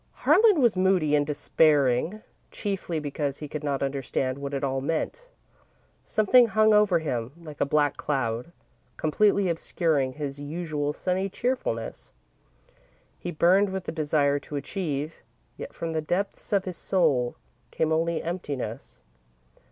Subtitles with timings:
[0.25, 5.27] Harlan was moody and despairing, chiefly because he could not understand what it all meant.
[6.03, 8.51] Something hung over him like a black cloud,
[8.97, 12.13] completely obscuring his usual sunny cheerfulness.
[13.19, 15.21] He burned with the desire to achieve,
[15.55, 17.35] yet from the depths of his soul
[17.69, 19.01] came only emptiness.